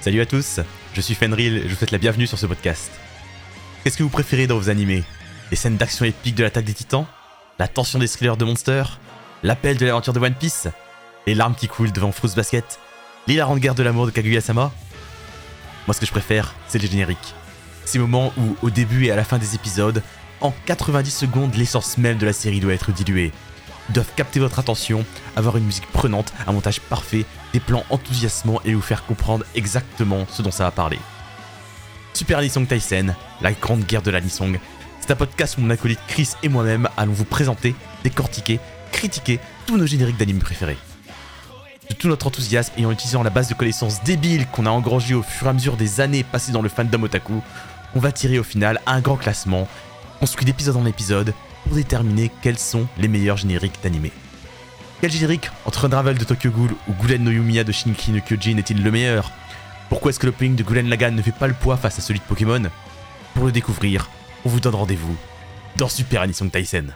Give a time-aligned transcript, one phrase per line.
[0.00, 0.60] Salut à tous,
[0.94, 2.90] je suis Fenril et je vous souhaite la bienvenue sur ce podcast.
[3.84, 5.04] Qu'est-ce que vous préférez dans vos animés?
[5.50, 7.04] Les scènes d'action épiques de l'attaque des titans?
[7.58, 8.84] La tension des thrillers de Monster?
[9.42, 10.68] L'appel de l'aventure de One Piece?
[11.26, 12.78] Les larmes qui coulent devant Fruits Basket?
[13.26, 14.72] L'hilarante guerre de l'amour de Kaguya-sama?
[15.86, 17.34] Moi ce que je préfère, c'est les génériques.
[17.84, 20.02] Ces moments où, au début et à la fin des épisodes,
[20.40, 23.32] en 90 secondes, l'essence même de la série doit être diluée.
[23.92, 25.04] Doivent capter votre attention,
[25.34, 30.26] avoir une musique prenante, un montage parfait, des plans enthousiasmants et vous faire comprendre exactement
[30.30, 30.98] ce dont ça va parler.
[32.14, 34.60] Super Anisong Tyson, la grande guerre de l'Anisong,
[35.00, 38.60] c'est un podcast où mon acolyte Chris et moi-même allons vous présenter, décortiquer,
[38.92, 40.78] critiquer tous nos génériques d'anime préférés.
[41.88, 45.14] De tout notre enthousiasme et en utilisant la base de connaissances débiles qu'on a engrangée
[45.14, 47.42] au fur et à mesure des années passées dans le fandom otaku,
[47.96, 49.66] on va tirer au final un grand classement,
[50.20, 51.34] construit d'épisode en épisode,
[51.74, 54.10] déterminer quels sont les meilleurs génériques d'anime.
[55.00, 58.58] Quel générique entre Unravel de Tokyo Ghoul ou Gulen no Yumiya de Shinki no Kyojin
[58.58, 59.30] est-il le meilleur?
[59.88, 62.20] Pourquoi est-ce que l'opening de Gulen Lagan ne fait pas le poids face à celui
[62.20, 62.62] de Pokémon?
[63.34, 64.10] Pour le découvrir,
[64.44, 65.16] on vous donne rendez-vous
[65.76, 66.86] dans Super Anisong Tyson.